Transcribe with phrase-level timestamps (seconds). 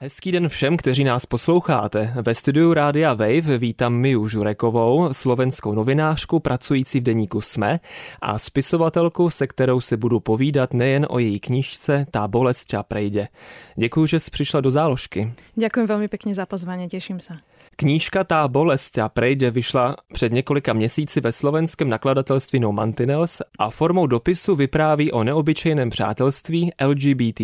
[0.00, 2.14] Hezký den všem, kteří nás posloucháte.
[2.22, 7.80] Ve studiu Rádia Wave vítám Miu Žurekovou, slovenskou novinářku pracující v deníku SME
[8.22, 13.28] a spisovatelku, se kterou se budu povídat nejen o její knižce Tá bolesť a prejde.
[13.76, 15.34] Děkuji, že jsi přišla do záložky.
[15.58, 17.42] Ďakujem veľmi pekne za pozvanie, teším sa.
[17.78, 23.70] Knížka Tá bolesť a prejde vyšla před několika měsíci ve slovenském nakladatelství No Mantinels a
[23.70, 27.40] formou dopisu vypráví o neobyčejném přátelství LGBT+,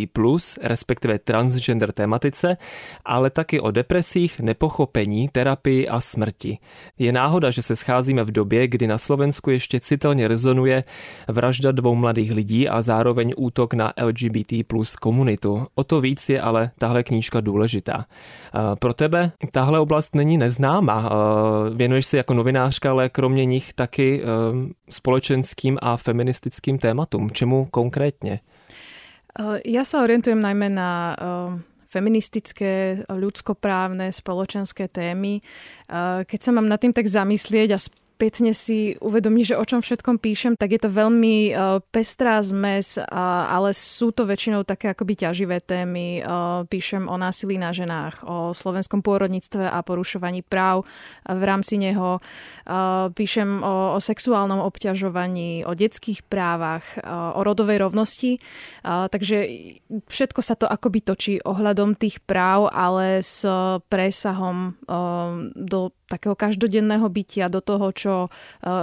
[0.63, 2.57] respektive transgender tematice,
[3.05, 6.59] ale taky o depresích, nepochopení, terapii a smrti.
[6.99, 10.85] Je náhoda, že se scházíme v době, kdy na Slovensku ještě citelně rezonuje
[11.29, 15.67] vražda dvou mladých lidí a zároveň útok na LGBT plus komunitu.
[15.75, 18.05] O to víc je ale tahle knížka důležitá.
[18.79, 21.11] Pro tebe tahle oblast není neznáma.
[21.75, 24.25] Věnuješ se jako novinářka, ale kromě nich taky
[24.91, 27.31] společenským a feministickým tématům.
[27.31, 28.41] Čemu konkrétně?
[29.67, 31.19] Ja sa orientujem najmä na
[31.91, 35.43] feministické, ľudskoprávne, spoločenské témy.
[36.23, 37.79] Keď sa mám nad tým tak zamyslieť a
[38.15, 43.03] spätne si uvedomí, že o čom všetkom píšem, tak je to veľmi uh, pestrá zmes,
[43.11, 46.23] ale sú to väčšinou také akoby ťaživé témy.
[46.23, 50.87] Uh, píšem o násilí na ženách, o slovenskom pôrodníctve a porušovaní práv
[51.27, 52.23] v rámci neho.
[52.63, 56.87] Uh, píšem o, o sexuálnom obťažovaní, o detských právach,
[57.35, 58.37] o rodovej rovnosti.
[58.85, 59.49] Takže
[60.07, 63.43] všetko sa to akoby točí ohľadom tých práv, ale s
[63.89, 64.77] presahom
[65.57, 68.29] do takého každodenného bytia, do toho, čo e,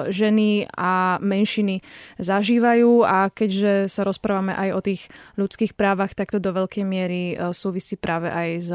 [0.10, 1.82] ženy a menšiny
[2.18, 5.02] zažívajú a keďže sa rozprávame aj o tých
[5.38, 8.70] ľudských právach, tak to do veľkej miery e, súvisí práve aj s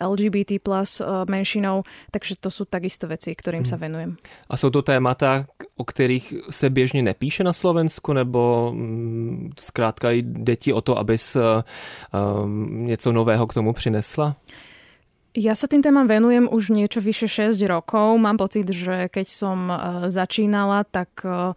[0.00, 1.82] LGBT plus e, menšinou,
[2.14, 3.82] takže to sú takisto veci, ktorým sa mhm.
[3.82, 4.10] venujem.
[4.48, 5.46] A sú to témata,
[5.76, 11.36] o ktorých se běžně nepíše na Slovensku, nebo mm, zkrátka jde ti o to, abys
[11.36, 14.36] um, něco nového k tomu přinesla?
[15.38, 18.18] Ja sa tým témam venujem už niečo vyše 6 rokov.
[18.18, 19.76] Mám pocit, že keď som e,
[20.10, 21.54] začínala, tak e,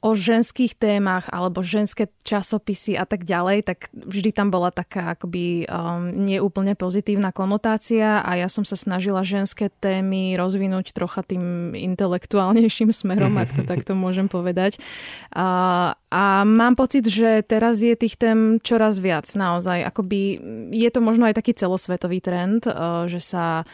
[0.00, 5.68] o ženských témach alebo ženské časopisy a tak ďalej, tak vždy tam bola taká akoby
[5.68, 12.88] um, neúplne pozitívna konotácia a ja som sa snažila ženské témy rozvinúť trocha tým intelektuálnejším
[12.88, 14.80] smerom, ak to takto môžem povedať.
[15.36, 19.84] A, a mám pocit, že teraz je tých tém čoraz viac naozaj.
[19.84, 20.40] Akoby
[20.72, 23.68] je to možno aj taký celosvetový trend, uh, že sa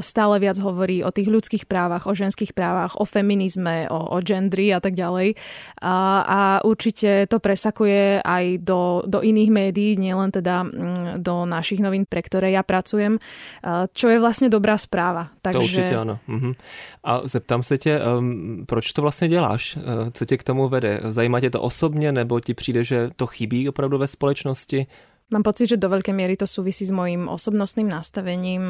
[0.00, 4.68] stále viac hovorí o tých ľudských právach, o ženských právach, o feminizme, o, o gendry
[4.74, 5.34] a tak ďalej.
[5.80, 11.80] A, a určite to presakuje aj do, do iných médií, nielen teda mm, do našich
[11.80, 13.16] novín, pre ktoré ja pracujem,
[13.96, 15.32] čo je vlastne dobrá správa.
[15.42, 15.58] Takže...
[15.58, 16.18] To určitě ano.
[16.28, 16.52] Mhm.
[17.04, 19.76] A zeptám se tě, um, proč to vlastně děláš?
[19.76, 21.00] Uh, co tě k tomu vede?
[21.08, 24.86] Zajímá tě to osobně, nebo ti přijde, že to chybí opravdu ve společnosti?
[25.30, 28.68] Mám pocit, že do veľkej miery to súvisí s mojím osobnostným nastavením.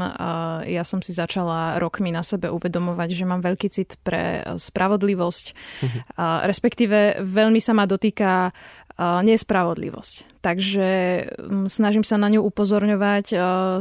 [0.69, 5.47] Ja som si začala rokmi na sebe uvedomovať, že mám veľký cit pre spravodlivosť.
[5.83, 5.99] Mhm.
[6.47, 8.53] Respektíve veľmi sa ma dotýka
[9.01, 10.45] nespravodlivosť.
[10.45, 10.89] Takže
[11.33, 13.27] mm, snažím sa na ňu upozorňovať,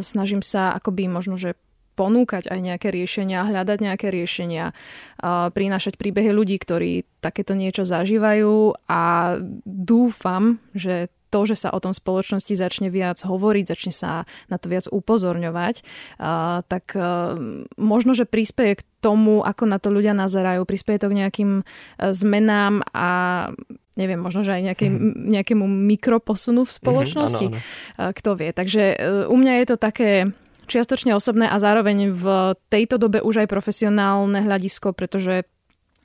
[0.01, 1.59] snažím sa akoby možno, že
[1.99, 4.71] ponúkať aj nejaké riešenia, hľadať nejaké riešenia,
[5.53, 9.35] prinášať príbehy ľudí, ktorí takéto niečo zažívajú a
[9.67, 14.67] dúfam, že to, že sa o tom spoločnosti začne viac hovoriť, začne sa na to
[14.67, 15.87] viac upozorňovať,
[16.67, 17.01] tak e,
[17.79, 21.63] možno, že prispieje k tomu, ako na to ľudia nazerajú, prispieje to k nejakým e,
[22.11, 23.09] zmenám a
[23.95, 25.13] neviem, možno, že aj nejaký, mm.
[25.39, 27.45] nejakému mikroposunu v spoločnosti.
[27.51, 27.59] Mm, ano,
[27.99, 28.13] ano.
[28.15, 28.49] Kto vie.
[28.51, 30.11] Takže e, u mňa je to také
[30.71, 35.43] čiastočne osobné a zároveň v tejto dobe už aj profesionálne hľadisko, pretože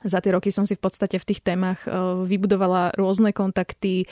[0.05, 1.89] za tie roky som si v podstate v tých témach e,
[2.29, 4.05] vybudovala rôzne kontakty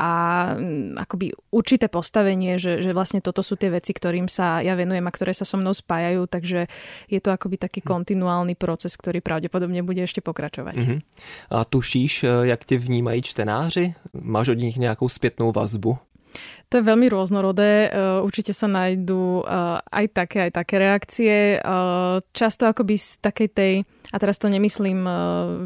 [0.00, 0.10] a
[0.56, 5.04] mm, akoby určité postavenie, že, že vlastne toto sú tie veci, ktorým sa ja venujem
[5.04, 6.72] a ktoré sa so mnou spájajú, takže
[7.12, 7.88] je to akoby taký hm.
[7.88, 10.76] kontinuálny proces, ktorý pravdepodobne bude ešte pokračovať.
[10.80, 10.98] Uh-huh.
[11.52, 13.94] A tušíš, e, jak tě vnímají čtenáři?
[14.16, 16.00] Máš od nich nejakú spätnú vazbu?
[16.66, 17.86] To je veľmi rôznorodé.
[17.86, 17.88] E,
[18.26, 19.42] určite sa nájdú e,
[19.78, 21.34] aj také, aj také reakcie.
[21.54, 21.58] E,
[22.34, 23.74] často akoby z takej tej,
[24.10, 25.06] a teraz to nemyslím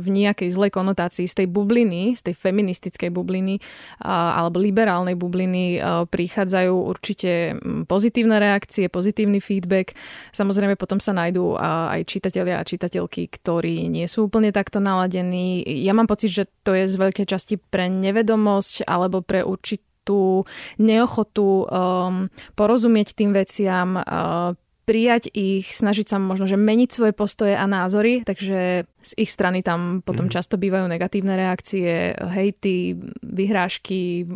[0.01, 3.61] v nejakej zlej konotácii, z tej bubliny, z tej feministickej bubliny
[4.01, 5.77] alebo liberálnej bubliny
[6.09, 9.93] prichádzajú určite pozitívne reakcie, pozitívny feedback.
[10.33, 15.61] Samozrejme potom sa nájdú aj čitatelia a čitateľky, ktorí nie sú úplne takto naladení.
[15.85, 20.43] Ja mám pocit, že to je z veľkej časti pre nevedomosť alebo pre určitú tú
[20.83, 22.27] neochotu um,
[22.59, 24.59] porozumieť tým veciam, uh,
[24.91, 29.63] prijať ich, snažiť sa možno, že meniť svoje postoje a názory, takže z ich strany
[29.63, 30.35] tam potom mm.
[30.35, 34.27] často bývajú negatívne reakcie, hejty, vyhrážky,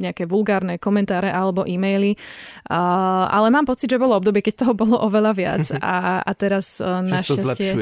[0.00, 2.16] nejaké vulgárne komentáre alebo e-maily.
[2.66, 6.80] Uh, ale mám pocit, že bolo obdobie, keď toho bolo oveľa viac a, a teraz
[6.80, 7.76] uh, našťastie...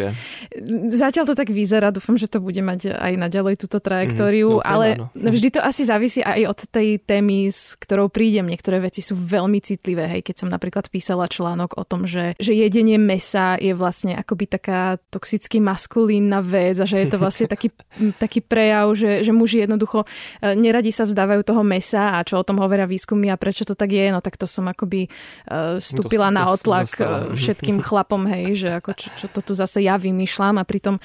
[0.92, 4.86] Zatiaľ to tak vyzerá, dúfam, že to bude mať aj naďalej túto trajektóriu, mm, ale
[4.98, 5.06] áno.
[5.14, 8.50] vždy to asi závisí aj od tej témy, s ktorou prídem.
[8.50, 10.08] Niektoré veci sú veľmi citlivé.
[10.08, 14.44] Hej, keď som napríklad písala článok o tom, že, že jedenie mesa je vlastne akoby
[14.50, 17.70] taká toxicky maskulínna vec a že je to vlastne taký,
[18.16, 20.08] taký prejav, že, že muži jednoducho
[20.42, 23.76] e, neradi sa vzdávajú toho mesa a čo o tom hovoria výskumy a prečo to
[23.76, 25.12] tak je, no tak to som akoby
[25.50, 27.04] uh, stúpila to, na otlak to
[27.40, 30.96] všetkým chlapom, hej, že ako čo, čo to tu zase ja vymýšľam a pritom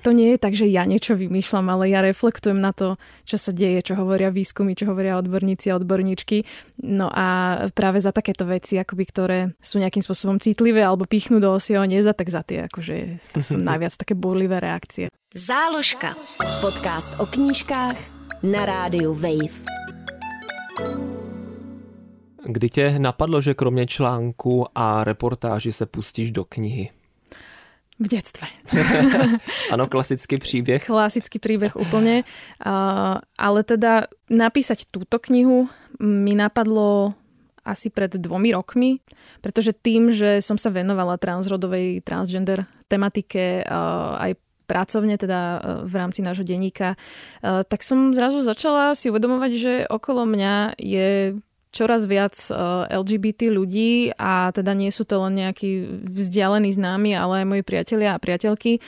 [0.00, 2.96] to nie je tak, že ja niečo vymýšľam, ale ja reflektujem na to,
[3.28, 6.42] čo sa deje, čo hovoria výskumy, čo hovoria odborníci a odborníčky.
[6.82, 11.52] No a práve za takéto veci, akoby, ktoré sú nejakým spôsobom citlivé alebo pichnú do
[11.52, 15.12] osieho neza, tak za tie akože, to sú najviac také burlivé reakcie.
[15.36, 16.16] Záložka.
[16.64, 17.96] Podcast o knížkách
[18.42, 19.79] na rádiu Wave.
[22.50, 26.90] Kdy tě napadlo, že kromě článku a reportáži se pustíš do knihy?
[28.00, 28.48] V detstve.
[29.68, 30.80] Áno, klasický príbeh.
[30.88, 32.24] Klasický príbeh úplne.
[32.56, 35.68] Uh, ale teda napísať túto knihu
[36.00, 37.12] mi napadlo
[37.60, 39.04] asi pred dvomi rokmi,
[39.44, 45.58] pretože tým, že som sa venovala transrodovej, transgender tematike uh, aj pracovne, teda e,
[45.90, 51.34] v rámci nášho denníka, e, tak som zrazu začala si uvedomovať, že okolo mňa je
[51.74, 52.54] čoraz viac e,
[52.94, 58.14] LGBT ľudí a teda nie sú to len nejakí vzdialení známi, ale aj moji priatelia
[58.14, 58.78] a priateľky.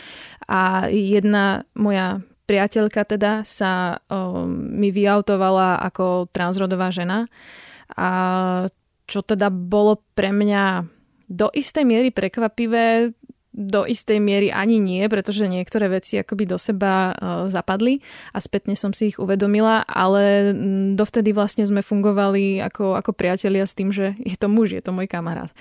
[0.47, 4.03] A jedna moja priateľka teda sa
[4.51, 7.31] mi vyautovala ako transrodová žena.
[7.95, 8.11] A
[9.07, 10.85] čo teda bolo pre mňa
[11.33, 13.17] do istej miery prekvapivé,
[13.53, 18.01] do istej miery ani nie, pretože niektoré veci akoby do seba uh, zapadli
[18.33, 20.57] a spätne som si ich uvedomila, ale
[20.97, 24.97] dovtedy vlastne sme fungovali ako, ako priatelia s tým, že je to muž, je to
[24.97, 25.53] môj kamarát.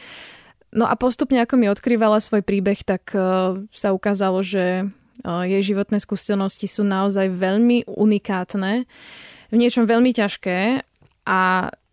[0.72, 5.76] No a postupne, ako mi odkrývala svoj príbeh, tak uh, sa ukázalo, že uh, jej
[5.76, 8.88] životné skúsenosti sú naozaj veľmi unikátne,
[9.52, 10.88] v niečom veľmi ťažké
[11.28, 11.42] a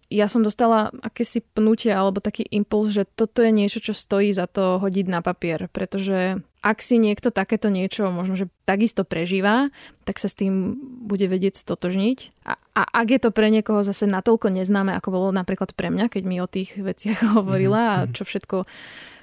[0.09, 4.49] ja som dostala akési pnutie alebo taký impuls, že toto je niečo, čo stojí za
[4.49, 9.69] to hodiť na papier, pretože ak si niekto takéto niečo možno, že takisto prežíva,
[10.09, 12.49] tak sa s tým bude vedieť stotožniť.
[12.49, 16.09] A, a ak je to pre niekoho zase natoľko neznáme, ako bolo napríklad pre mňa,
[16.09, 18.17] keď mi o tých veciach hovorila a mhm.
[18.17, 18.57] čo všetko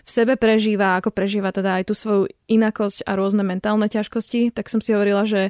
[0.06, 4.70] v sebe prežíva, ako prežíva teda aj tú svoju inakosť a rôzne mentálne ťažkosti, tak
[4.70, 5.50] som si hovorila, že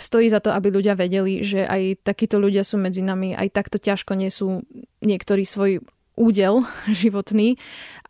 [0.00, 3.76] stojí za to, aby ľudia vedeli, že aj takíto ľudia sú medzi nami, aj takto
[3.76, 4.64] ťažko nie sú
[5.04, 5.84] niektorí svoj
[6.20, 6.68] údel
[7.02, 7.56] životný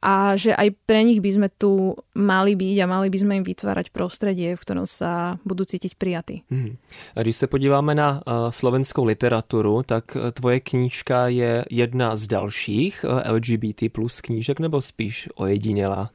[0.00, 3.44] a že aj pre nich by sme tu mali byť a mali by sme im
[3.44, 6.40] vytvárať prostredie, v ktorom sa budú cítiť prijatí.
[6.48, 6.80] Hmm.
[7.16, 12.26] A když se podíváme na uh, slovenskou literaturu, tak uh, tvoje knížka je jedna z
[12.26, 16.10] dalších uh, LGBT plus knížek, nebo spíš ojedinělá?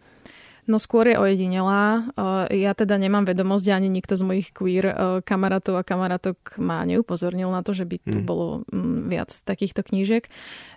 [0.65, 2.09] No skôr je ojedinelá.
[2.50, 7.62] Ja teda nemám vedomosť, ani nikto z mojich queer kamarátov a kamarátok ma neupozornil na
[7.62, 8.25] to, že by tu mm.
[8.25, 8.65] bolo
[9.06, 10.25] viac takýchto knížek.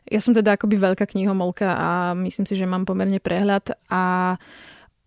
[0.05, 1.91] Ja som teda akoby veľká knihomolka a
[2.21, 4.37] myslím si, že mám pomerne prehľad a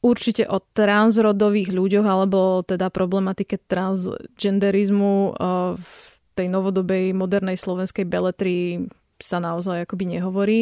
[0.01, 5.37] určite o transrodových ľuďoch alebo teda problematike transgenderizmu
[5.77, 5.93] v
[6.33, 8.89] tej novodobej modernej slovenskej beletrii
[9.23, 10.61] sa naozaj akoby nehovorí.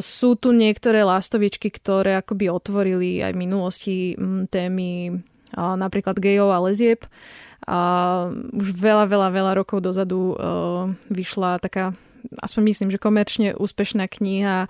[0.00, 3.96] Sú tu niektoré lastovičky, ktoré akoby otvorili aj v minulosti
[4.48, 5.20] témy
[5.54, 7.04] napríklad gejov a lezieb.
[7.62, 7.78] A
[8.54, 10.34] už veľa, veľa, veľa rokov dozadu
[11.06, 11.94] vyšla taká,
[12.42, 14.66] aspoň myslím, že komerčne úspešná kniha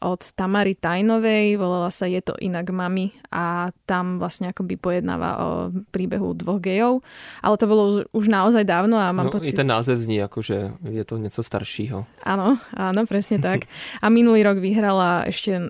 [0.00, 5.48] od Tamary Tajnovej, volala sa Je to inak mami a tam vlastne akoby pojednáva o
[5.92, 7.04] príbehu dvoch gejov,
[7.44, 7.82] ale to bolo
[8.14, 9.52] už naozaj dávno a mám no, pocit...
[9.52, 10.56] I ten název zní ako, že
[10.86, 12.06] je to něco staršího.
[12.24, 13.68] Áno, áno, presne tak.
[14.00, 15.68] A minulý rok vyhrala ešte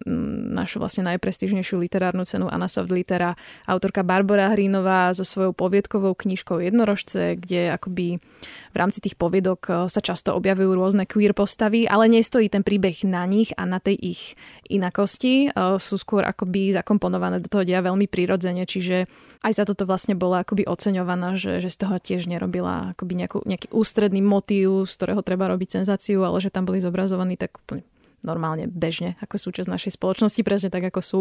[0.54, 3.34] našu vlastne najprestížnejšiu literárnu cenu Anna Soft Litera
[3.66, 8.22] autorka Barbara Hrínová so svojou poviedkovou knižkou Jednorožce, kde akoby
[8.70, 13.02] v rámci tých poviedok e, sa často objavujú rôzne queer postavy, ale nestojí ten príbeh
[13.02, 14.22] na nich a na tej ich
[14.70, 15.50] inakosti.
[15.50, 19.10] E, sú skôr akoby zakomponované do toho dia veľmi prirodzene, čiže
[19.40, 23.38] aj za toto vlastne bola akoby oceňovaná, že, že z toho tiež nerobila akoby nejakú,
[23.48, 27.82] nejaký ústredný motív, z ktorého treba robiť senzáciu, ale že tam boli zobrazovaní tak úplne
[28.20, 31.20] normálne bežne ako súčasť našej spoločnosti, presne tak ako sú.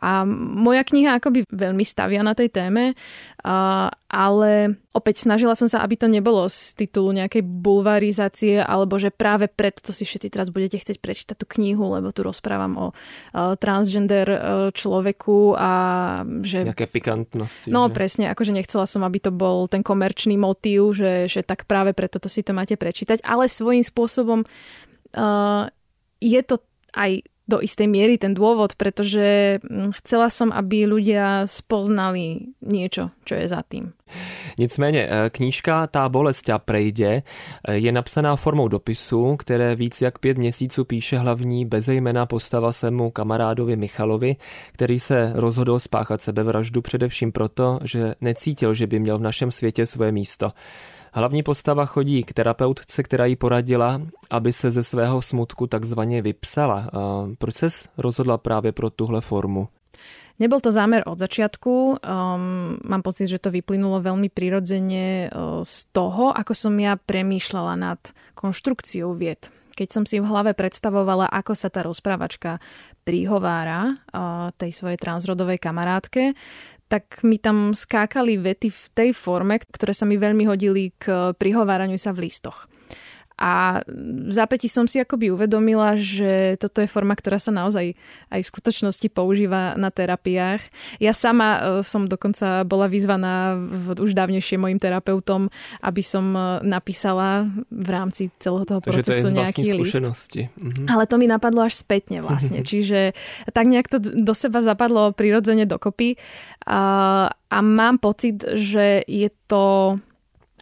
[0.00, 2.96] A moja kniha akoby veľmi stavia na tej téme,
[4.12, 9.48] ale opäť snažila som sa, aby to nebolo z titulu nejakej bulvarizácie, alebo že práve
[9.48, 12.86] preto to si všetci teraz budete chcieť prečítať tú knihu, lebo tu rozprávam o
[13.58, 14.38] transgender e,
[14.76, 15.72] človeku a
[16.44, 16.68] že...
[16.68, 17.72] Nejaké pikantnosti.
[17.72, 17.94] No že?
[17.96, 22.20] presne, akože nechcela som, aby to bol ten komerčný motív, že, že tak práve preto
[22.22, 25.66] to si to máte prečítať, ale svojím spôsobom uh,
[26.22, 26.62] je to
[26.94, 33.34] aj do istej miery ten dôvod, pretože hm, chcela som, aby ľudia spoznali niečo, čo
[33.34, 33.92] je za tým.
[34.58, 40.18] Nicméně eh, knížka Ta bolest a prejde eh, je napsaná formou dopisu, které víc jak
[40.18, 44.36] pět měsíců píše hlavní bezejmená postava svému kamarádovi Michalovi,
[44.72, 49.86] který se rozhodl spáchat sebevraždu především proto, že necítil, že by měl v našem světě
[49.86, 50.52] svoje místo.
[51.12, 54.00] Hlavní postava chodí k terapeutce, která jí poradila,
[54.30, 56.90] aby se ze svého smutku takzvaně vypsala.
[57.38, 59.68] Proč se rozhodla právě pro tuhle formu?
[60.40, 61.70] Nebol to zámer od začiatku.
[61.70, 67.76] Um, mám pocit, že to vyplynulo veľmi prirodzene uh, z toho, ako som ja premýšľala
[67.76, 68.00] nad
[68.34, 69.52] konštrukciou vied.
[69.76, 72.58] Keď som si v hlave predstavovala, ako sa tá rozprávačka
[73.04, 76.34] prihovára uh, tej svojej transrodovej kamarátke,
[76.92, 81.96] tak mi tam skákali vety v tej forme, ktoré sa mi veľmi hodili k prihováraniu
[81.96, 82.68] sa v listoch.
[83.42, 87.98] A v zápäti som si akoby uvedomila, že toto je forma, ktorá sa naozaj
[88.30, 90.62] aj v skutočnosti používa na terapiách.
[91.02, 93.58] Ja sama e, som dokonca bola vyzvaná
[93.98, 95.50] už dávnejšie mojim terapeutom,
[95.82, 99.98] aby som e, napísala v rámci celého toho Takže procesu to je nejaký list.
[100.38, 100.86] Mhm.
[100.86, 102.62] Ale to mi napadlo až spätne vlastne.
[102.62, 103.10] Čiže
[103.50, 106.14] tak nejak to do seba zapadlo prirodzene dokopy.
[106.62, 109.98] A, a mám pocit, že je to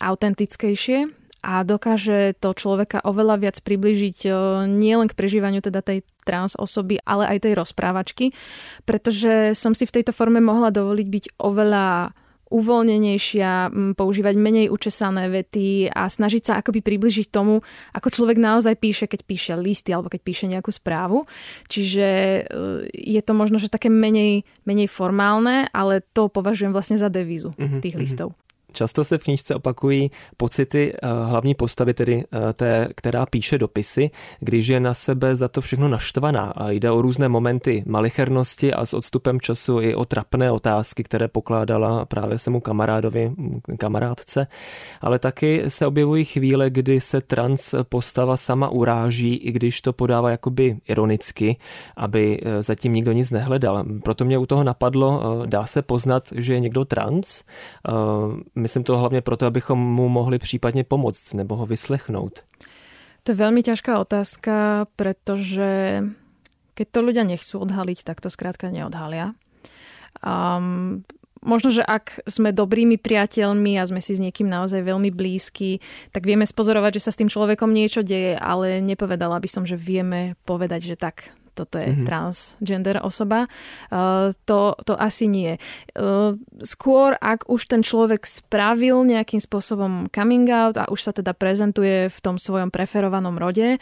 [0.01, 4.31] autentickejšie, a dokáže to človeka oveľa viac približiť e,
[4.69, 8.37] nielen k prežívaniu teda tej trans osoby, ale aj tej rozprávačky,
[8.85, 12.13] pretože som si v tejto forme mohla dovoliť byť oveľa
[12.51, 17.63] uvoľnenejšia, používať menej učesané vety a snažiť sa akoby približiť tomu,
[17.95, 21.31] ako človek naozaj píše, keď píše listy alebo keď píše nejakú správu.
[21.71, 22.41] Čiže e,
[22.91, 27.81] je to možno, že také menej, menej formálne, ale to považujem vlastne za devízu mm-hmm,
[27.87, 28.35] tých listov.
[28.73, 34.11] Často se v knižce opakují pocity eh, hlavní postavy, tedy eh, té, která píše dopisy,
[34.41, 36.45] když je na sebe za to všechno naštvaná.
[36.57, 41.29] A jde o různé momenty malichernosti a s odstupem času i o trapné otázky, které
[41.29, 43.33] pokládala právě svému kamarádovi,
[43.79, 44.47] kamarádce,
[45.01, 50.31] ale taky se objevují chvíle, kdy se trans postava sama uráží, i když to podává
[50.31, 51.57] jakoby ironicky,
[51.97, 53.85] aby eh, zatím nikdo nic nehledal.
[54.05, 57.43] Proto mě u toho napadlo, dá se poznat, že je někdo trans,
[58.61, 62.45] Myslím to hlavně proto, abychom mu mohli případně pomoct nebo ho vyslechnout.
[63.29, 66.01] To je veľmi ťažká otázka, pretože
[66.73, 69.37] keď to ľudia nechcú odhaliť, tak to skrátka neodhalia.
[70.25, 71.05] Um,
[71.45, 75.85] možno, že ak sme dobrými priateľmi a sme si s niekým naozaj veľmi blízki,
[76.17, 79.77] tak vieme spozorovať, že sa s tým človekom niečo deje, ale nepovedala by som, že
[79.77, 81.29] vieme povedať, že tak,
[81.61, 82.09] toto je mm-hmm.
[82.09, 83.45] transgender osoba.
[83.93, 85.61] Uh, to, to asi nie.
[85.93, 91.37] Uh, skôr, ak už ten človek spravil nejakým spôsobom coming out a už sa teda
[91.37, 93.77] prezentuje v tom svojom preferovanom rode,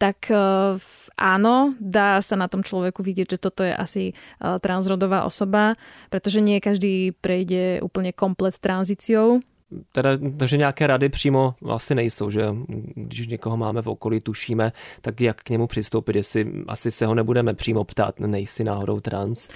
[0.00, 0.74] tak uh,
[1.14, 4.04] áno, dá sa na tom človeku vidieť, že toto je asi
[4.40, 5.78] transrodová osoba,
[6.10, 9.44] pretože nie každý prejde úplne komplet tranzíciou
[9.92, 12.54] teda, takže nějaké rady přímo asi nejsou, že
[12.94, 17.14] když někoho máme v okolí, tušíme, tak jak k němu přistoupit, jestli asi se ho
[17.14, 19.48] nebudeme přímo ptát, nejsi náhodou trans.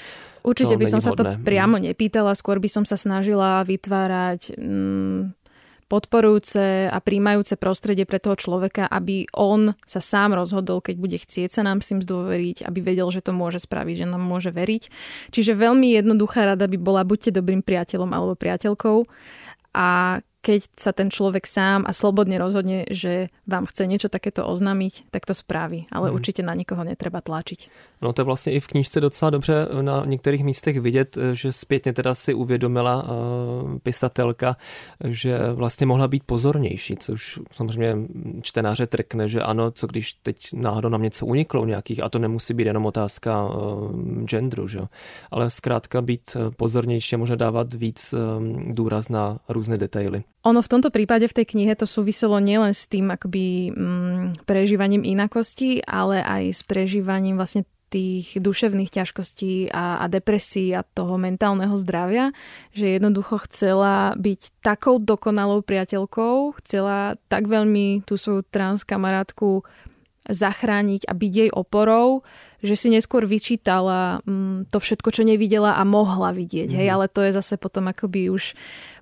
[0.47, 5.35] Určite by som sa to priamo nepýtala, skôr by som sa snažila vytvárať mm,
[5.87, 11.51] podporujúce a príjmajúce prostredie pre toho človeka, aby on sa sám rozhodol, keď bude chcieť
[11.51, 14.83] sa nám s tým zdôveriť, aby vedel, že to môže spraviť, že nám môže veriť.
[15.31, 19.07] Čiže veľmi jednoduchá rada by bola, buďte dobrým priateľom alebo priateľkou
[19.77, 25.11] a keď sa ten človek sám a slobodne rozhodne, že vám chce niečo takéto oznámiť,
[25.11, 25.91] tak to spraví.
[25.91, 26.15] Ale hmm.
[26.15, 27.67] určite na nikoho netreba tlačiť.
[28.03, 31.93] No to je vlastně i v knižce docela dobře na některých místech vidět, že zpětně
[31.93, 34.57] teda si uvědomila uh, pisatelka,
[35.05, 37.97] že vlastně mohla být pozornější, což samozřejmě
[38.43, 42.55] čtenáře trkne, že ano, co když teď náhodou nám něco uniklo nějakých, a to nemusí
[42.55, 44.81] být jenom otázka uh, genderu, že?
[45.31, 50.25] ale zkrátka být pozornější a možná dávat víc um, důraz na různé detaily.
[50.47, 55.03] Ono v tomto prípade v tej knihe to súviselo nielen s tým akoby mm, prežívaním
[55.03, 61.73] inakosti, ale aj s prežívaním vlastne tých duševných ťažkostí a, a depresí a toho mentálneho
[61.81, 62.37] zdravia,
[62.77, 69.65] že jednoducho chcela byť takou dokonalou priateľkou, chcela tak veľmi tú svoju trans kamarátku
[70.29, 72.21] zachrániť a byť jej oporou,
[72.61, 76.69] že si neskôr vyčítala mm, to všetko, čo nevidela a mohla vidieť.
[76.69, 76.77] Mm.
[76.77, 76.95] Hej, mhm.
[77.01, 78.53] ale to je zase potom akoby už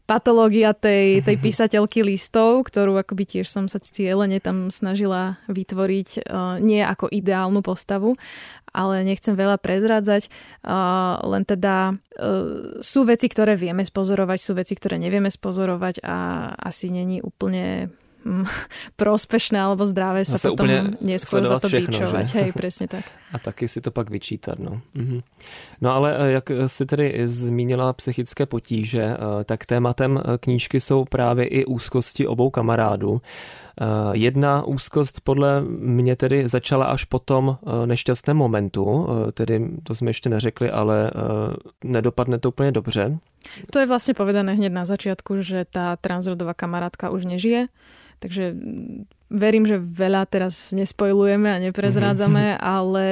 [0.05, 6.61] patológia tej, tej písateľky listov, ktorú akoby tiež som sa cieľene tam snažila vytvoriť uh,
[6.61, 8.13] nie ako ideálnu postavu,
[8.75, 10.27] ale nechcem veľa prezrádzať,
[11.23, 16.17] len teda uh, sú veci, ktoré vieme spozorovať, sú veci, ktoré nevieme spozorovať a
[16.59, 17.95] asi není úplne
[19.01, 22.27] prospešné alebo zdravé sa potom neskôr za to všechno, bičovať.
[22.29, 22.37] Že?
[22.41, 23.05] Hej, presne tak.
[23.33, 24.59] A taky si to pak vyčítat.
[24.59, 24.81] No.
[24.95, 25.23] Mhm.
[25.81, 31.47] no ale eh, jak si tedy zmínila psychické potíže, eh, tak tématem knížky jsou právě
[31.47, 33.21] i úzkosti obou kamarádů.
[34.13, 40.29] Jedna úzkost podle mě tedy začala až po tom nešťastném momentu, tedy to jsme ještě
[40.29, 41.11] neřekli, ale
[41.85, 43.19] nedopadne to úplně dobře.
[43.71, 47.69] To je vlastne povedané hneď na začiatku, že tá transrodová kamarátka už nežije
[48.25, 48.57] Takže
[49.29, 52.69] verím, že veľa teraz nespojlujeme a neprezrádzame, mm-hmm.
[52.81, 53.07] ale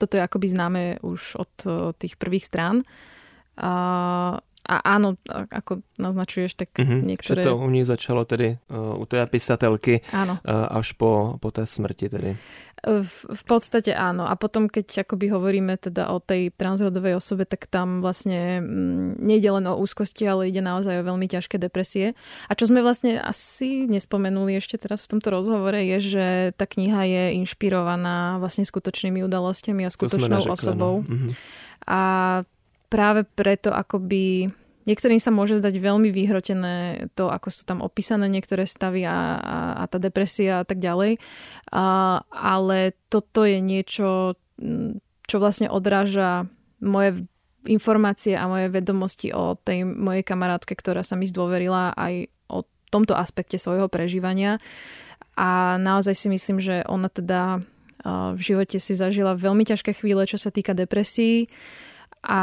[0.00, 1.52] toto je akoby známe už od
[2.00, 2.80] tých prvých strán.
[3.60, 7.00] A, a áno, ako naznačuješ, tak mm-hmm.
[7.02, 7.40] niektoré...
[7.40, 10.36] Že to u nich začalo tedy uh, u tej písatelky uh,
[10.68, 12.30] až po, po té smrti tedy.
[12.80, 14.24] V, v podstate áno.
[14.24, 19.52] A potom, keď akoby hovoríme teda o tej transrodovej osobe, tak tam vlastne mm, nejde
[19.52, 22.16] len o úzkosti, ale ide naozaj o veľmi ťažké depresie.
[22.48, 26.26] A čo sme vlastne asi nespomenuli ešte teraz v tomto rozhovore, je, že
[26.56, 31.04] tá kniha je inšpirovaná vlastne skutočnými udalosťami a skutočnou osobou.
[31.04, 31.08] No.
[31.08, 31.28] Mhm.
[31.84, 32.00] A
[32.90, 34.50] práve preto akoby
[34.88, 39.56] Niektorým sa môže zdať veľmi vyhrotené to, ako sú tam opísané niektoré stavy a, a,
[39.76, 41.20] a tá depresia a tak ďalej.
[41.70, 41.84] A,
[42.26, 44.40] ale toto je niečo,
[45.28, 46.48] čo vlastne odráža
[46.80, 47.28] moje
[47.68, 53.12] informácie a moje vedomosti o tej mojej kamarátke, ktorá sa mi zdôverila aj o tomto
[53.12, 54.56] aspekte svojho prežívania.
[55.36, 57.60] A naozaj si myslím, že ona teda
[58.32, 61.52] v živote si zažila veľmi ťažké chvíle, čo sa týka depresí
[62.20, 62.40] a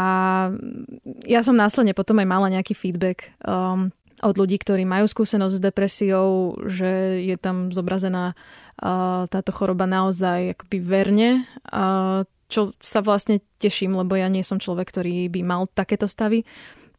[1.26, 3.94] ja som následne potom aj mala nejaký feedback um,
[4.26, 10.58] od ľudí, ktorí majú skúsenosť s depresiou, že je tam zobrazená uh, táto choroba naozaj
[10.58, 11.30] akoby verne,
[11.70, 16.42] uh, čo sa vlastne teším, lebo ja nie som človek, ktorý by mal takéto stavy.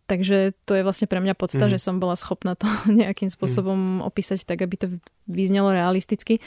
[0.09, 1.73] Takže to je vlastne pre mňa podsta, mm.
[1.77, 2.65] že som bola schopná to
[3.01, 4.07] nejakým spôsobom mm.
[4.07, 4.87] opísať tak, aby to
[5.29, 6.41] vyznelo realisticky.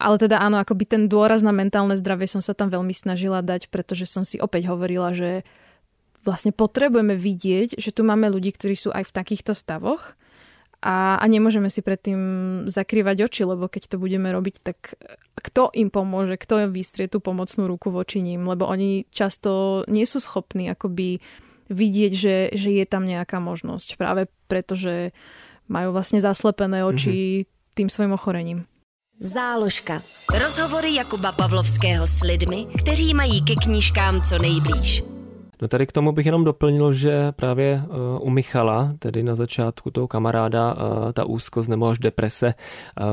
[0.00, 3.68] Ale teda áno, akoby ten dôraz na mentálne zdravie som sa tam veľmi snažila dať,
[3.68, 5.44] pretože som si opäť hovorila, že
[6.22, 10.14] vlastne potrebujeme vidieť, že tu máme ľudí, ktorí sú aj v takýchto stavoch
[10.82, 12.20] a, a nemôžeme si predtým
[12.66, 14.98] zakrývať oči, lebo keď to budeme robiť, tak
[15.38, 20.18] kto im pomôže, kto vystrie tú pomocnú ruku voči ním, lebo oni často nie sú
[20.18, 21.22] schopní akoby
[21.70, 25.14] vidieť, že, že je tam nejaká možnosť, práve preto, že
[25.70, 27.74] majú vlastne zaslepené oči mm-hmm.
[27.78, 28.66] tým svojim ochorením.
[29.22, 30.02] Záložka.
[30.34, 35.21] Rozhovory Jakuba Pavlovského s lidmi, kteří mají ke knížkám co nejblíž.
[35.62, 37.88] No tady k tomu bych jenom doplnil, že právě eh,
[38.20, 42.54] u Michala, tedy na začátku toho kamaráda, eh, ta úzkost nebo až deprese,
[43.00, 43.04] eh,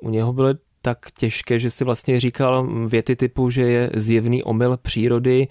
[0.00, 4.76] u něho byly tak těžké, že si vlastně říkal věty typu, že je zjevný omyl
[4.82, 5.48] přírody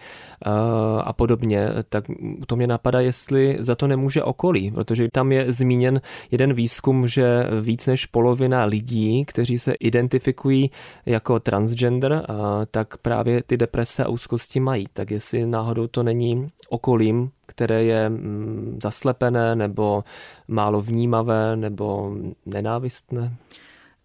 [1.04, 2.04] a podobně, tak
[2.48, 7.48] to mě napadá, jestli za to nemůže okolí, protože tam je zmíněn jeden výzkum, že
[7.62, 10.72] víc než polovina lidí, kteří se identifikují
[11.06, 12.26] jako transgender,
[12.72, 14.86] tak právě ty deprese a úzkosti mají.
[14.94, 20.04] Tak jestli náhodou to není okolím, které je mm, zaslepené nebo
[20.48, 22.16] málo vnímavé nebo
[22.46, 23.38] nenávistné?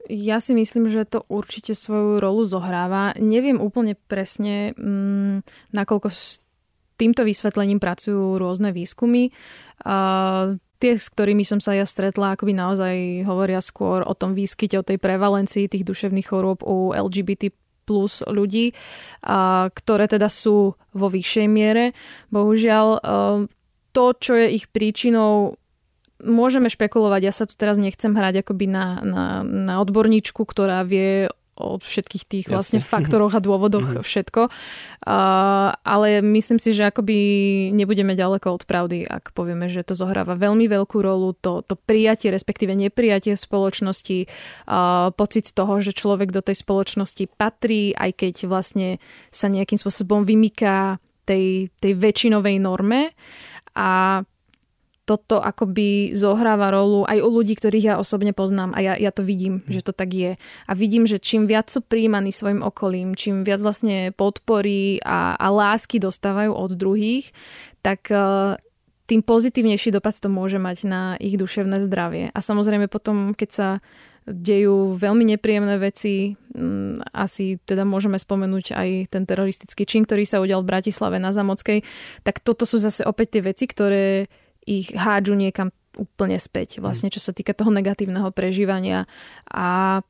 [0.07, 3.15] Ja si myslím, že to určite svoju rolu zohráva.
[3.19, 5.43] Neviem úplne presne, mm,
[5.75, 6.39] nakoľko s
[6.97, 9.35] týmto vysvetlením pracujú rôzne výskumy.
[9.85, 9.97] A
[10.79, 12.95] tie, s ktorými som sa ja stretla, akoby naozaj
[13.27, 17.53] hovoria skôr o tom výskyte, o tej prevalencii tých duševných chorôb u LGBT
[17.87, 18.75] plus ľudí,
[19.23, 21.95] a, ktoré teda sú vo vyššej miere.
[22.35, 22.87] Bohužiaľ,
[23.95, 25.57] to, čo je ich príčinou,
[26.23, 31.29] môžeme špekulovať, ja sa tu teraz nechcem hrať akoby na, na, na odborníčku, ktorá vie
[31.57, 32.93] o všetkých tých vlastne Jasne.
[32.93, 34.05] faktoroch a dôvodoch mhm.
[34.05, 34.53] všetko.
[34.53, 37.17] Uh, ale myslím si, že akoby
[37.73, 42.29] nebudeme ďaleko od pravdy, ak povieme, že to zohráva veľmi veľkú rolu, to, to prijatie,
[42.29, 44.29] respektíve neprijatie spoločnosti,
[44.69, 49.01] uh, pocit toho, že človek do tej spoločnosti patrí, aj keď vlastne
[49.33, 53.17] sa nejakým spôsobom vymyká tej, tej väčšinovej norme.
[53.77, 54.21] A
[55.07, 59.23] toto akoby zohráva rolu aj u ľudí, ktorých ja osobne poznám a ja, ja to
[59.23, 59.71] vidím, mm.
[59.71, 60.35] že to tak je.
[60.67, 65.47] A vidím, že čím viac sú príjmaní svojim okolím, čím viac vlastne podpory a, a
[65.55, 67.31] lásky dostávajú od druhých,
[67.87, 68.59] tak uh,
[69.07, 72.35] tým pozitívnejší dopad to môže mať na ich duševné zdravie.
[72.35, 73.69] A samozrejme potom, keď sa
[74.27, 76.35] dejú veľmi nepríjemné veci.
[76.51, 81.31] Mm, asi teda môžeme spomenúť aj ten teroristický čin, ktorý sa udial v Bratislave na
[81.31, 81.87] Zamockej.
[82.27, 84.27] Tak toto sú zase opäť tie veci, ktoré
[84.67, 89.09] ich hádžu niekam úplne späť, vlastne čo sa týka toho negatívneho prežívania.
[89.49, 90.01] A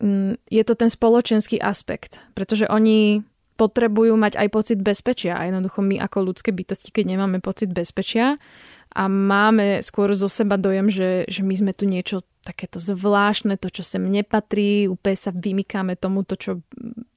[0.00, 3.20] mm, je to ten spoločenský aspekt, pretože oni
[3.60, 5.36] potrebujú mať aj pocit bezpečia.
[5.36, 8.40] A jednoducho my ako ľudské bytosti, keď nemáme pocit bezpečia,
[8.92, 13.72] a máme skôr zo seba dojem, že, že my sme tu niečo takéto zvláštne, to,
[13.72, 16.50] čo sem nepatrí, úplne sa vymykáme tomu, to, čo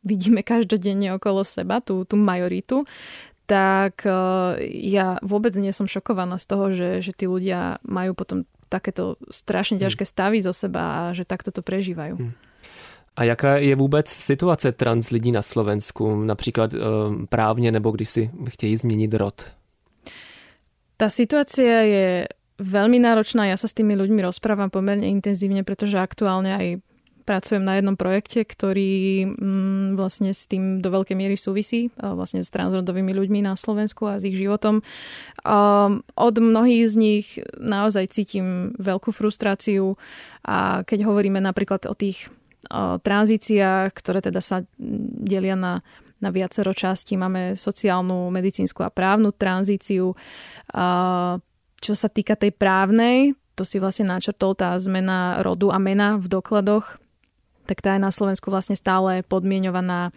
[0.08, 2.88] vidíme každodenne okolo seba, tú, tú majoritu,
[3.46, 8.50] tak uh, ja vôbec nie som šokovaná z toho, že, že tí ľudia majú potom
[8.70, 9.82] takéto strašne hm.
[9.86, 12.18] ťažké stavy zo seba a že takto to prežívajú.
[12.18, 12.34] Hmm.
[13.16, 16.78] A jaká je vůbec situace trans lidí na Slovensku, například e,
[17.30, 19.52] právně nebo když si chtějí změnit rod?
[20.96, 22.08] Tá situácia je
[22.56, 23.52] veľmi náročná.
[23.52, 26.68] Ja sa s tými ľuďmi rozprávam pomerne intenzívne, pretože aktuálne aj
[27.26, 32.54] pracujem na jednom projekte, ktorý mm, vlastne s tým do veľkej miery súvisí, vlastne s
[32.54, 34.86] transrodovými ľuďmi na Slovensku a s ich životom.
[35.42, 37.26] Um, od mnohých z nich
[37.58, 39.98] naozaj cítim veľkú frustráciu
[40.46, 42.30] a keď hovoríme napríklad o tých
[42.66, 44.66] o tranzíciách, ktoré teda sa
[45.22, 45.86] delia na
[46.26, 47.20] na viacero častí.
[47.20, 50.16] Máme sociálnu, medicínsku a právnu tranzíciu.
[51.76, 56.28] Čo sa týka tej právnej, to si vlastne načrtol tá zmena rodu a mena v
[56.28, 57.00] dokladoch,
[57.65, 60.13] tak tá je na Slovensku vlastne stále podmienovaná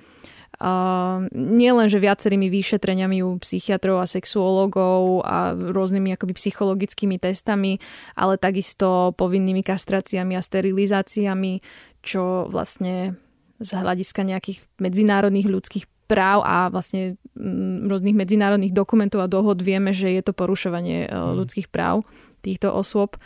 [0.59, 7.79] Uh, nie len, že viacerými vyšetreniami u psychiatrov a sexuológov a rôznymi akoby psychologickými testami,
[8.19, 11.63] ale takisto povinnými kastráciami a sterilizáciami,
[12.03, 13.15] čo vlastne
[13.63, 19.95] z hľadiska nejakých medzinárodných ľudských práv a vlastne mm, rôznych medzinárodných dokumentov a dohod vieme,
[19.95, 21.39] že je to porušovanie e, mm.
[21.39, 22.03] ľudských práv
[22.41, 23.21] týchto osôb, e,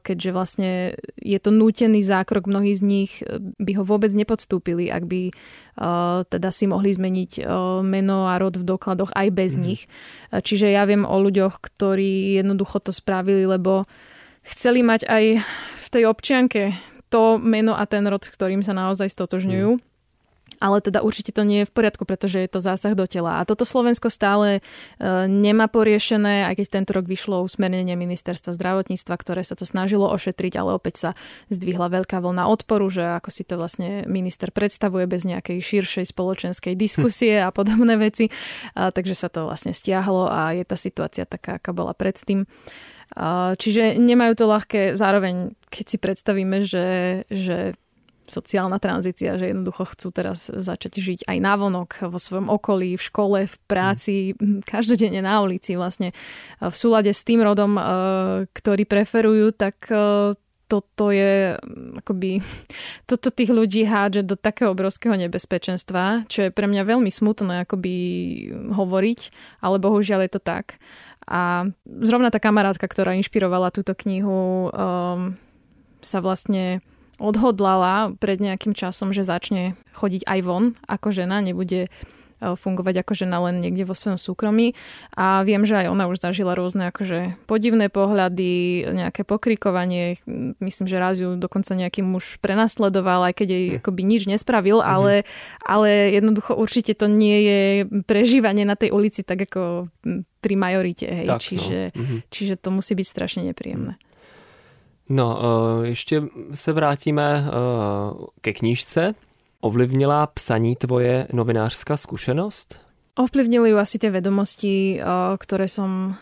[0.00, 0.70] keďže vlastne
[1.20, 5.22] je to nútený zákrok, mnohí z nich e, by ho vôbec nepodstúpili, ak by
[6.28, 7.40] teda si mohli zmeniť
[7.80, 9.62] meno a rod v dokladoch aj bez mm.
[9.64, 9.88] nich.
[10.28, 13.88] Čiže ja viem o ľuďoch, ktorí jednoducho to spravili, lebo
[14.44, 15.24] chceli mať aj
[15.80, 16.76] v tej občianke
[17.08, 19.80] to meno a ten rod, s ktorým sa naozaj stotožňujú.
[19.80, 19.89] Mm.
[20.60, 23.40] Ale teda určite to nie je v poriadku, pretože je to zásah do tela.
[23.40, 29.14] A toto Slovensko stále e, nemá poriešené, aj keď tento rok vyšlo usmernenie ministerstva zdravotníctva,
[29.16, 31.10] ktoré sa to snažilo ošetriť, ale opäť sa
[31.48, 36.76] zdvihla veľká vlna odporu, že ako si to vlastne minister predstavuje bez nejakej širšej spoločenskej
[36.76, 38.28] diskusie a podobné veci.
[38.76, 42.44] A, takže sa to vlastne stiahlo a je tá situácia taká, aká bola predtým.
[43.58, 44.94] Čiže nemajú to ľahké.
[44.94, 46.88] Zároveň, keď si predstavíme, že,
[47.26, 47.74] že
[48.30, 53.38] sociálna tranzícia, že jednoducho chcú teraz začať žiť aj navonok, vo svojom okolí, v škole,
[53.50, 54.14] v práci,
[54.64, 56.14] každodenne na ulici vlastne
[56.62, 57.82] v súlade s tým rodom, e,
[58.54, 60.34] ktorý preferujú, tak e,
[60.70, 61.58] toto je
[61.98, 62.38] akoby,
[63.10, 67.94] toto tých ľudí hádže do takého obrovského nebezpečenstva, čo je pre mňa veľmi smutné akoby
[68.70, 69.20] hovoriť,
[69.66, 70.78] ale bohužiaľ je to tak.
[71.26, 75.30] A zrovna tá kamarátka, ktorá inšpirovala túto knihu, um,
[76.00, 76.80] sa vlastne
[77.20, 81.88] odhodlala pred nejakým časom, že začne chodiť aj von ako žena, nebude e,
[82.40, 84.72] fungovať ako žena len niekde vo svojom súkromí.
[85.12, 90.16] A viem, že aj ona už zažila rôzne akože podivné pohľady, nejaké pokrikovanie.
[90.58, 93.76] Myslím, že raz ju dokonca nejaký muž prenasledoval, aj keď jej hm.
[93.84, 94.96] akoby nič nespravil, mm-hmm.
[94.96, 95.14] ale,
[95.60, 97.60] ale jednoducho určite to nie je
[98.08, 99.92] prežívanie na tej ulici tak ako
[100.40, 101.04] pri majorite.
[101.04, 101.26] Hej.
[101.28, 102.24] Tak, čiže, no.
[102.32, 104.00] čiže to musí byť strašne nepríjemné.
[105.10, 106.22] No, eh, ještě
[106.54, 107.50] se vrátíme eh,
[108.40, 109.14] ke knížce.
[109.60, 112.80] Ovlivnila psaní tvoje novinářská zkušenost?
[113.18, 115.04] Ovplyvnili ju asi tie vedomosti, eh,
[115.36, 116.14] ktoré som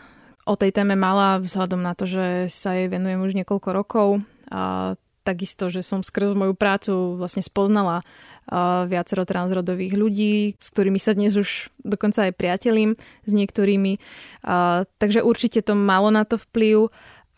[0.49, 4.25] o tej téme mala vzhľadom na to, že sa jej venujem už niekoľko rokov.
[4.49, 8.01] A takisto, že som skrz moju prácu vlastne spoznala
[8.89, 12.97] viacero transrodových ľudí, s ktorými sa dnes už dokonca aj priatelím
[13.29, 14.01] s niektorými.
[14.97, 16.89] Takže určite to malo na to vplyv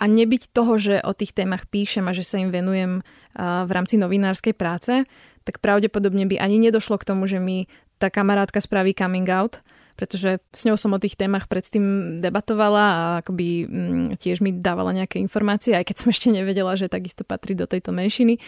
[0.02, 3.06] a nebyť toho, že o tých témach píšem a že sa im venujem
[3.38, 5.06] v rámci novinárskej práce,
[5.46, 7.70] tak pravdepodobne by ani nedošlo k tomu, že mi
[8.02, 9.62] tá kamarátka spraví coming out,
[9.94, 14.90] pretože s ňou som o tých témach predtým debatovala a akoby mm, tiež mi dávala
[14.98, 18.42] nejaké informácie, aj keď som ešte nevedela, že takisto patrí do tejto menšiny.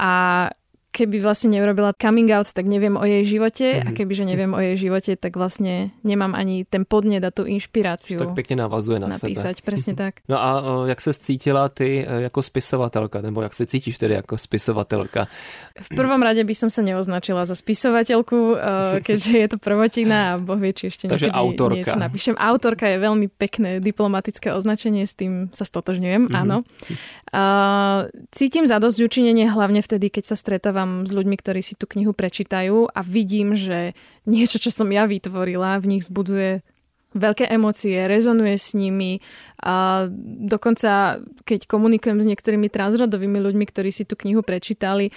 [0.00, 0.48] A
[0.98, 3.86] keby vlastne neurobila coming out, tak neviem o jej živote mm-hmm.
[3.86, 7.46] a keby, že neviem o jej živote, tak vlastne nemám ani ten podnet a tú
[7.46, 8.18] inšpiráciu.
[8.18, 9.66] Tak pekne navazuje na napísať, sebe.
[9.66, 10.26] presne tak.
[10.26, 10.50] No a
[10.90, 15.30] jak se cítila ty e, jako spisovatelka, nebo jak se cítíš tedy jako spisovatelka?
[15.78, 18.56] V prvom rade by som sa neoznačila za spisovateľku, e,
[19.06, 21.78] keďže je to prvotina a boh vie, či ešte Takže autorka.
[21.78, 22.34] niečo napíšem.
[22.34, 26.40] Autorka je veľmi pekné diplomatické označenie, s tým sa stotožňujem, mm-hmm.
[26.42, 26.66] áno.
[28.32, 32.90] Cítim zadosť učinenie hlavne vtedy, keď sa stretávam s ľuďmi, ktorí si tú knihu prečítajú
[32.90, 33.96] a vidím, že
[34.28, 36.60] niečo, čo som ja vytvorila, v nich zbudzuje
[37.16, 39.24] veľké emócie, rezonuje s nimi
[39.64, 40.06] a
[40.44, 45.08] dokonca keď komunikujem s niektorými transrodovými ľuďmi, ktorí si tú knihu prečítali,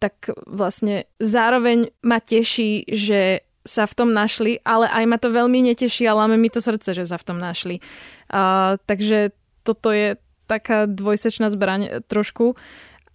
[0.00, 5.64] tak vlastne zároveň ma teší, že sa v tom našli, ale aj ma to veľmi
[5.72, 7.80] neteší a láme mi to srdce, že sa v tom našli.
[8.28, 9.32] A, takže
[9.64, 12.60] toto je taká dvojsečná zbraň trošku.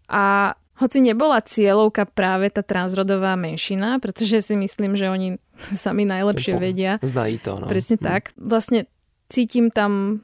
[0.10, 5.30] A hoci nebola cieľovka práve tá transrodová menšina, pretože si myslím, že oni
[5.76, 6.96] sami najlepšie po, vedia.
[7.04, 7.68] Znají to, no.
[7.68, 8.04] Presne hm.
[8.04, 8.32] tak.
[8.40, 8.88] Vlastne
[9.28, 10.24] cítim tam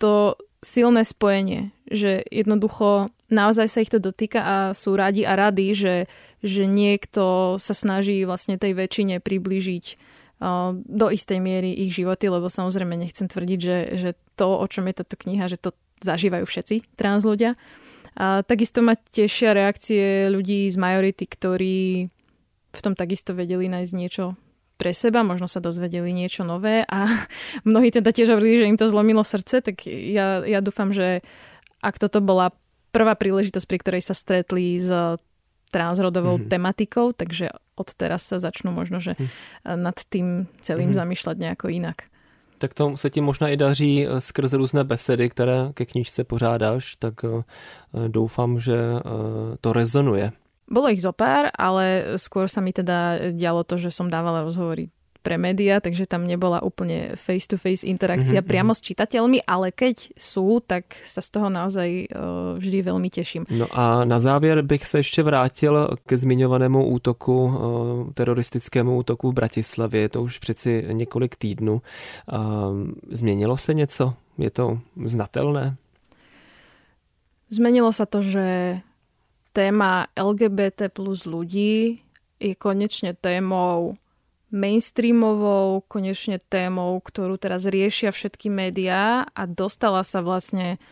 [0.00, 5.72] to silné spojenie, že jednoducho naozaj sa ich to dotýka a sú radi a rady,
[5.72, 5.94] že,
[6.44, 9.84] že niekto sa snaží vlastne tej väčšine priblížiť
[10.40, 14.88] uh, do istej miery ich životy, lebo samozrejme nechcem tvrdiť, že, že to, o čom
[14.88, 15.72] je táto kniha, že to
[16.04, 17.56] zažívajú všetci trans ľudia.
[18.20, 21.78] A takisto ma tešia reakcie ľudí z majority, ktorí
[22.70, 24.36] v tom takisto vedeli nájsť niečo
[24.76, 27.08] pre seba, možno sa dozvedeli niečo nové a
[27.68, 31.24] mnohí teda tiež hovorili, že im to zlomilo srdce, tak ja, ja dúfam, že
[31.80, 32.52] ak toto bola
[32.92, 34.92] prvá príležitosť, pri ktorej sa stretli s
[35.72, 36.52] transrodovou mm-hmm.
[36.52, 39.28] tematikou, takže od teraz sa začnú možno, že mm.
[39.78, 40.98] nad tým celým mm-hmm.
[40.98, 42.10] zamýšľať nejako inak
[42.60, 46.96] tak to se ti možná i daří eh, skrze různé besedy, které ke knižce pořádáš,
[46.96, 47.42] tak eh,
[48.08, 49.00] doufám, že eh,
[49.60, 50.32] to rezonuje.
[50.70, 54.94] Bolo ich zo pár, ale skôr sa mi teda dialo to, že som dávala rozhovory
[55.22, 58.50] pre média, takže tam nebola úplne face-to-face interakcia mm-hmm.
[58.50, 63.44] priamo s čitateľmi, ale keď sú, tak sa z toho naozaj uh, vždy veľmi teším.
[63.50, 67.52] No a na závěr bych se ještě vrátil ke zmiňovanému útoku, uh,
[68.12, 70.08] teroristickému útoku v Bratislavě.
[70.08, 71.82] To už přeci několik týdnů.
[72.32, 72.38] Uh,
[73.10, 74.14] změnilo se něco?
[74.38, 75.76] Je to znatelné?
[77.50, 78.78] Zmenilo sa to, že
[79.50, 81.98] téma LGBT plus ľudí
[82.38, 83.98] je konečne témou
[84.50, 90.82] mainstreamovou konečne témou, ktorú teraz riešia všetky médiá a dostala sa vlastne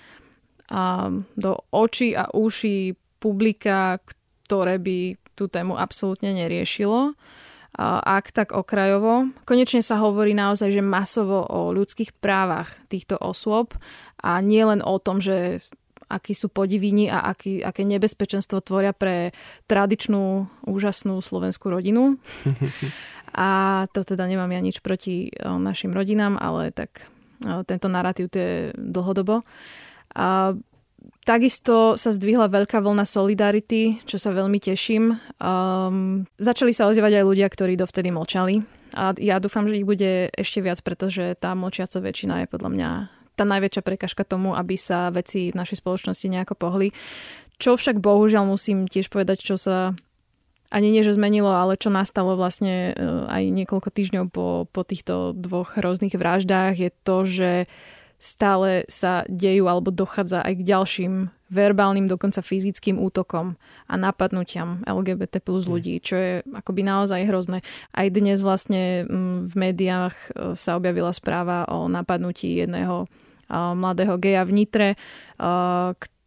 [0.70, 3.98] a, do očí a uší publika,
[4.46, 7.14] ktoré by tú tému absolútne neriešilo.
[7.78, 9.30] A, ak tak okrajovo.
[9.42, 13.74] Konečne sa hovorí naozaj, že masovo o ľudských právach týchto osôb
[14.18, 15.62] a nie len o tom, že
[16.08, 19.36] akí sú podivíni a aký, aké nebezpečenstvo tvoria pre
[19.68, 22.16] tradičnú, úžasnú slovenskú rodinu.
[23.38, 23.48] A
[23.94, 27.06] to teda nemám ja nič proti našim rodinám, ale tak
[27.70, 29.46] tento narratív to je dlhodobo.
[30.18, 30.58] A
[31.28, 35.20] Takisto sa zdvihla veľká vlna solidarity, čo sa veľmi teším.
[35.36, 38.64] Um, začali sa ozývať aj ľudia, ktorí dovtedy mlčali.
[38.96, 42.90] A ja dúfam, že ich bude ešte viac, pretože tá mlčiaca väčšina je podľa mňa
[43.36, 46.88] tá najväčšia prekažka tomu, aby sa veci v našej spoločnosti nejako pohli.
[47.60, 49.92] Čo však bohužiaľ musím tiež povedať, čo sa
[50.68, 55.32] ani nie, že zmenilo, ale čo nastalo vlastne e, aj niekoľko týždňov po, po týchto
[55.32, 57.50] dvoch rôznych vraždách je to, že
[58.20, 61.14] stále sa dejú alebo dochádza aj k ďalším
[61.48, 63.56] verbálnym, dokonca fyzickým útokom
[63.88, 65.70] a napadnutiam LGBT plus hm.
[65.72, 67.64] ľudí, čo je akoby naozaj hrozné.
[67.96, 69.08] Aj dnes vlastne
[69.48, 73.08] v médiách e, sa objavila správa o napadnutí jedného
[73.48, 74.88] mladého geja v Nitre,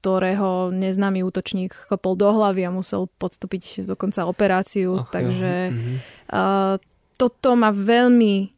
[0.02, 5.06] ktorého neznámy útočník kopol do hlavy a musel podstúpiť dokonca operáciu.
[5.06, 5.94] Ach, Takže mhm.
[6.34, 6.76] uh,
[7.22, 8.50] toto ma veľmi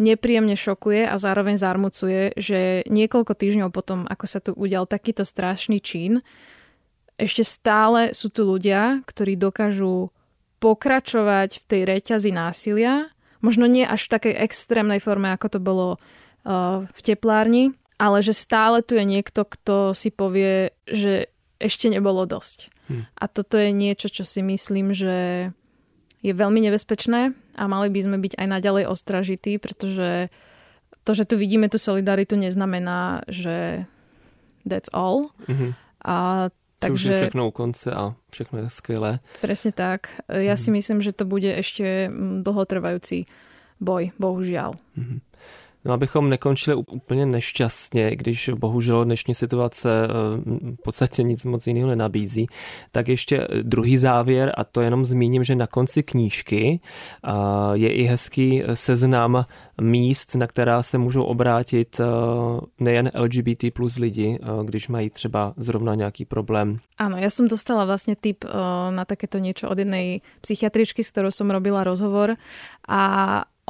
[0.00, 5.80] nepríjemne šokuje a zároveň zarmucuje, že niekoľko týždňov potom, ako sa tu udial takýto strašný
[5.80, 6.20] čin,
[7.20, 10.08] ešte stále sú tu ľudia, ktorí dokážu
[10.60, 13.12] pokračovať v tej reťazi násilia,
[13.44, 18.32] možno nie až v takej extrémnej forme, ako to bolo uh, v teplárni, ale že
[18.32, 21.28] stále tu je niekto, kto si povie, že
[21.60, 22.72] ešte nebolo dosť.
[22.88, 23.04] Hm.
[23.12, 25.52] A toto je niečo, čo si myslím, že
[26.24, 30.32] je veľmi nebezpečné a mali by sme byť aj naďalej ostražití, pretože
[31.04, 33.84] to, že tu vidíme tú solidaritu, neznamená, že
[34.64, 35.32] that's all.
[35.48, 35.76] Mm-hmm.
[36.04, 36.48] A
[36.80, 39.20] Takže, už všechno u konce a všechno je skvelé.
[39.44, 40.16] Presne tak.
[40.32, 40.64] Ja mm-hmm.
[40.64, 42.08] si myslím, že to bude ešte
[42.40, 43.28] dlhotrvajúci
[43.80, 44.80] boj, bohužiaľ.
[44.96, 45.18] Mm-hmm.
[45.84, 50.10] No, abychom nekončili úplně nešťastně, když bohužel dnešní situace eh,
[50.72, 52.46] v podstatě nic moc jiného nenabízí,
[52.92, 56.80] tak ještě druhý závěr a to jenom zmíním, že na konci knížky
[57.72, 59.44] je i hezký seznam
[59.80, 62.04] míst, na která se můžou obrátit eh,
[62.80, 66.78] nejen LGBT plus lidi, eh, když mají třeba zrovna nějaký problém.
[67.00, 68.44] Áno, ja som dostala vlastne tip
[68.92, 72.36] na takéto niečo od jednej psychiatričky, s ktorou som robila rozhovor
[72.84, 73.00] a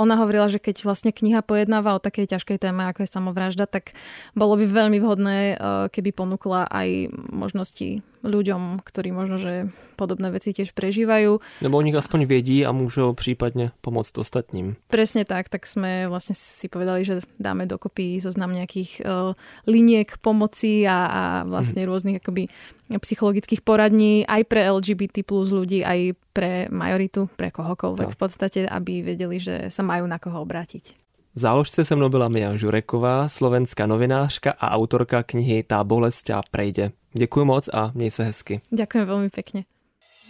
[0.00, 3.92] ona hovorila, že keď vlastne kniha pojednáva o takej ťažkej téme, ako je samovražda, tak
[4.32, 5.56] bolo by veľmi vhodné, eh,
[5.92, 11.40] keby ponúkla aj možnosti ľuďom, ktorí možno, že podobné veci tiež prežívajú.
[11.60, 14.80] Nebo o nich aspoň vědí a môžu prípadne pomôcť ostatním.
[14.88, 19.32] Presne tak, tak sme vlastne si povedali, že dáme dokopy zoznam nejakých uh,
[19.68, 21.88] liniek pomoci a, a vlastne hmm.
[21.88, 22.48] rôznych akoby
[22.90, 28.14] psychologických poradní aj pre LGBT plus ľudí, aj pre majoritu, pre kohokoľvek tak.
[28.14, 30.99] v podstate, aby vedeli, že sa majú na koho obrátiť.
[31.34, 36.90] Záložce se mnou byla Mia Žureková, slovenská novinářka a autorka knihy Tá bolesť a prejde.
[37.12, 38.60] Děkuji moc a měj se hezky.
[38.74, 39.64] Ďakujem veľmi pekne.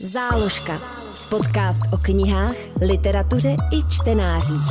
[0.00, 0.76] Záložka.
[1.28, 4.70] Podcast o knihách, literatuře i čtenářích.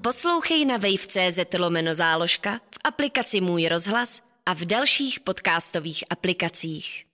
[0.00, 7.09] Poslouchej na wave.cz lomeno záložka, v aplikaci Můj rozhlas a v dalších podcastových aplikacích.